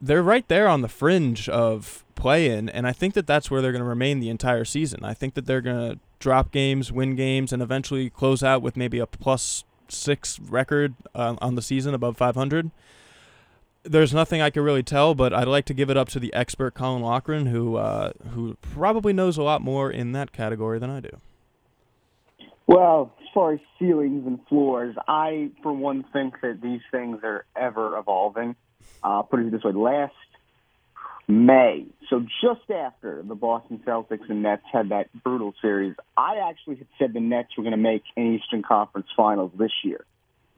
[0.00, 3.72] they're right there on the fringe of play-in, and I think that that's where they're
[3.72, 5.04] going to remain the entire season.
[5.04, 8.76] I think that they're going to drop games, win games, and eventually close out with
[8.76, 12.70] maybe a plus six record uh, on the season above 500.
[13.84, 16.32] There's nothing I can really tell, but I'd like to give it up to the
[16.34, 20.90] expert Colin Loughran, who uh, who probably knows a lot more in that category than
[20.90, 21.20] I do.
[22.66, 27.44] Well, as far as ceilings and floors, I, for one, think that these things are
[27.54, 28.56] ever evolving.
[29.02, 30.14] Uh, put it this way: last
[31.28, 36.76] May, so just after the Boston Celtics and Nets had that brutal series, I actually
[36.76, 40.04] had said the Nets were going to make an Eastern Conference Finals this year.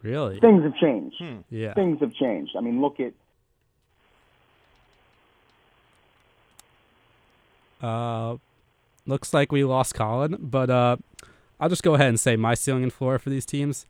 [0.03, 0.41] Really?
[0.41, 1.23] Things have changed.
[1.51, 1.75] Yeah.
[1.75, 2.53] Things have changed.
[2.57, 3.13] I mean, look at
[7.81, 8.37] Uh,
[9.07, 10.97] looks like we lost Colin, but uh,
[11.61, 13.87] I'll just go ahead and say my ceiling and floor for these teams.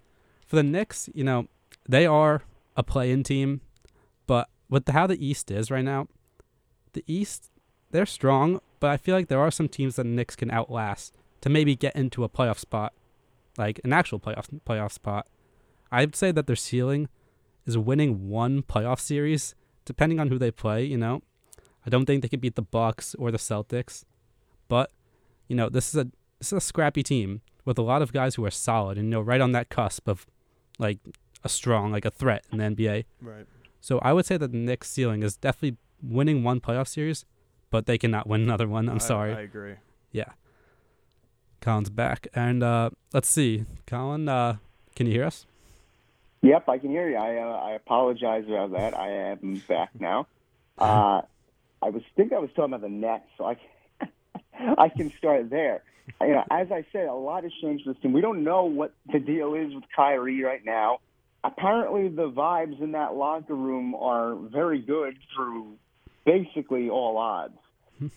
[0.47, 1.49] For the Knicks, you know,
[1.89, 2.43] they are
[2.77, 3.61] a play-in team,
[4.27, 6.09] but with the, how the East is right now,
[6.93, 7.51] the East
[7.91, 11.15] they're strong, but I feel like there are some teams that the Knicks can outlast
[11.41, 12.93] to maybe get into a playoff spot,
[13.57, 15.27] like an actual playoff playoff spot.
[15.91, 17.09] I'd say that their ceiling
[17.67, 19.55] is winning one playoff series,
[19.85, 20.85] depending on who they play.
[20.85, 21.23] You know,
[21.87, 24.05] I don't think they could beat the Bucks or the Celtics,
[24.69, 24.93] but
[25.49, 26.05] you know this is a
[26.39, 29.11] this is a scrappy team with a lot of guys who are solid and you
[29.11, 30.27] know right on that cusp of
[30.79, 30.99] like
[31.45, 33.05] a strong like a threat in the NBA.
[33.21, 33.47] Right.
[33.81, 37.27] So I would say that the Knicks ceiling is definitely winning one playoff series,
[37.71, 38.89] but they cannot win another one.
[38.89, 39.35] I'm sorry.
[39.35, 39.75] I agree.
[40.13, 40.31] Yeah.
[41.61, 44.57] Colin's back, and uh, let's see, Colin, uh,
[44.97, 45.45] can you hear us?
[46.41, 47.17] Yep, I can hear you.
[47.17, 48.97] I uh, I apologize about that.
[48.97, 50.27] I am back now.
[50.79, 51.23] Uh,
[51.83, 54.09] I was think I was talking about the Nets, so I can,
[54.79, 55.83] I can start there.
[56.21, 58.13] You know, as I said, a lot has changed this team.
[58.13, 61.01] We don't know what the deal is with Kyrie right now.
[61.45, 65.77] Apparently, the vibes in that locker room are very good through
[66.25, 67.59] basically all odds.
[67.99, 68.09] Hmm.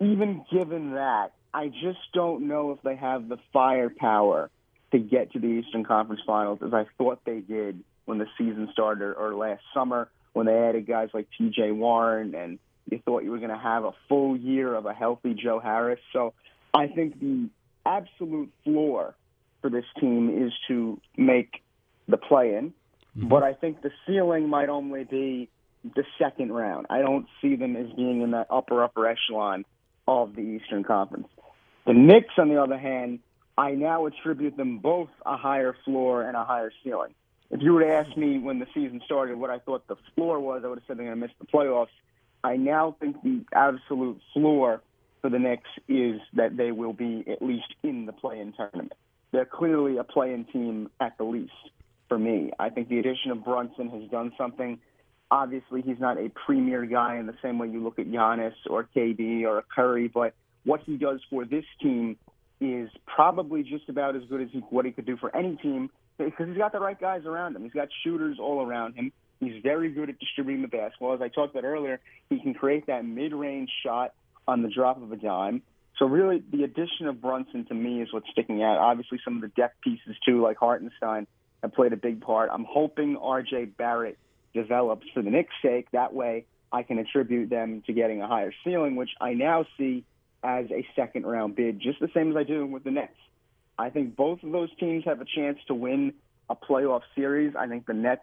[0.00, 4.50] Even given that, I just don't know if they have the firepower
[4.92, 8.68] to get to the Eastern Conference Finals as I thought they did when the season
[8.72, 11.72] started or last summer when they added guys like T.J.
[11.72, 12.58] Warren and
[12.90, 15.98] you thought you were going to have a full year of a healthy Joe Harris.
[16.12, 16.34] So
[16.76, 17.48] I think the
[17.86, 19.14] absolute floor
[19.62, 21.62] for this team is to make
[22.06, 22.74] the play-in,
[23.16, 23.28] mm-hmm.
[23.28, 25.48] but I think the ceiling might only be
[25.94, 26.86] the second round.
[26.90, 29.64] I don't see them as being in that upper upper echelon
[30.06, 31.28] of the Eastern Conference.
[31.86, 33.20] The Knicks, on the other hand,
[33.56, 37.14] I now attribute them both a higher floor and a higher ceiling.
[37.50, 40.40] If you were to ask me when the season started what I thought the floor
[40.40, 41.94] was, I would have said they're going to miss the playoffs.
[42.44, 44.82] I now think the absolute floor
[45.26, 48.92] for the Knicks is that they will be at least in the play-in tournament.
[49.32, 51.50] They're clearly a play-in team at the least
[52.08, 52.52] for me.
[52.60, 54.78] I think the addition of Brunson has done something.
[55.28, 58.88] Obviously, he's not a premier guy in the same way you look at Giannis or
[58.94, 62.16] KD or Curry, but what he does for this team
[62.60, 65.90] is probably just about as good as he, what he could do for any team
[66.18, 67.64] because he's got the right guys around him.
[67.64, 69.10] He's got shooters all around him.
[69.40, 71.14] He's very good at distributing the basketball.
[71.14, 71.98] As I talked about earlier,
[72.30, 74.14] he can create that mid-range shot
[74.46, 75.62] on the drop of a dime.
[75.98, 78.78] So really, the addition of Brunson to me is what's sticking out.
[78.78, 81.26] Obviously, some of the depth pieces too, like Hartenstein,
[81.62, 82.50] have played a big part.
[82.52, 83.66] I'm hoping R.J.
[83.76, 84.18] Barrett
[84.52, 85.90] develops for the Knicks' sake.
[85.92, 90.04] That way, I can attribute them to getting a higher ceiling, which I now see
[90.42, 93.16] as a second-round bid, just the same as I do with the Nets.
[93.78, 96.14] I think both of those teams have a chance to win
[96.48, 97.54] a playoff series.
[97.56, 98.22] I think the Nets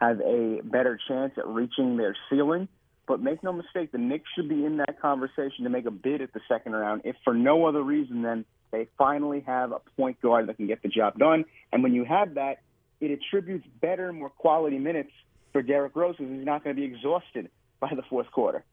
[0.00, 2.68] have a better chance at reaching their ceiling.
[3.06, 6.20] But make no mistake, the Knicks should be in that conversation to make a bid
[6.20, 10.20] at the second round, if for no other reason than they finally have a point
[10.20, 11.44] guard that can get the job done.
[11.72, 12.58] And when you have that,
[13.00, 15.12] it attributes better, more quality minutes
[15.52, 17.48] for Derrick Rose because he's not going to be exhausted
[17.80, 18.64] by the fourth quarter.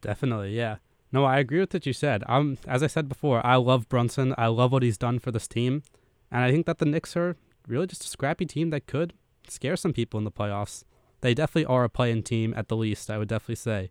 [0.00, 0.76] Definitely, yeah.
[1.12, 2.24] No, I agree with what you said.
[2.26, 4.34] Um, as I said before, I love Brunson.
[4.38, 5.82] I love what he's done for this team,
[6.30, 7.36] and I think that the Knicks are
[7.68, 9.12] really just a scrappy team that could
[9.46, 10.84] scare some people in the playoffs.
[11.22, 13.10] They definitely are a play-in team at the least.
[13.10, 13.90] I would definitely say.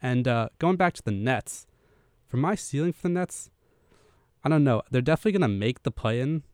[0.00, 1.66] And uh, going back to the Nets,
[2.28, 3.50] for my ceiling for the Nets,
[4.44, 4.82] I don't know.
[4.90, 6.44] They're definitely gonna make the play-in,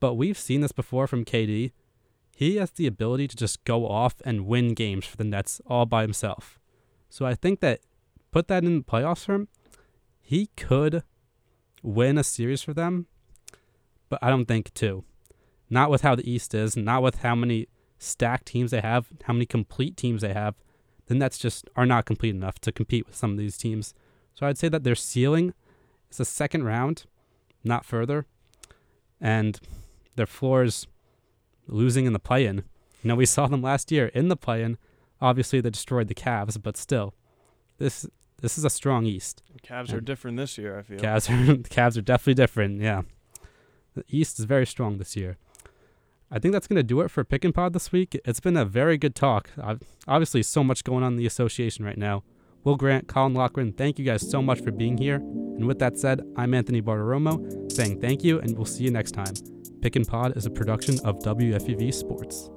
[0.00, 1.72] but we've seen this before from KD.
[2.34, 5.86] He has the ability to just go off and win games for the Nets all
[5.86, 6.58] by himself.
[7.08, 7.80] So I think that
[8.30, 9.48] put that in the playoffs for him,
[10.20, 11.02] he could
[11.82, 13.06] win a series for them,
[14.08, 15.04] but I don't think two.
[15.68, 17.68] Not with how the East is, not with how many
[17.98, 20.54] stacked teams they have, how many complete teams they have.
[21.06, 23.94] then that's just are not complete enough to compete with some of these teams.
[24.34, 25.54] So I'd say that their ceiling
[26.10, 27.04] is a second round,
[27.62, 28.26] not further.
[29.20, 29.58] And
[30.16, 30.86] their floor is
[31.68, 32.56] losing in the play in.
[33.02, 34.78] You know, we saw them last year in the play in.
[35.20, 37.14] Obviously they destroyed the Cavs, but still.
[37.78, 38.06] This
[38.42, 39.42] this is a strong East.
[39.54, 40.98] The Cavs are different this year, I feel.
[40.98, 43.02] Cavs are the Cavs are definitely different, yeah.
[43.94, 45.38] The East is very strong this year.
[46.30, 48.20] I think that's going to do it for Pick and Pod this week.
[48.24, 49.50] It's been a very good talk.
[49.62, 52.24] I've, obviously, so much going on in the association right now.
[52.64, 55.16] Will Grant, Colin Loughran, thank you guys so much for being here.
[55.16, 59.12] And with that said, I'm Anthony Bartiromo saying thank you, and we'll see you next
[59.12, 59.34] time.
[59.82, 62.50] Pick and Pod is a production of WFUV Sports.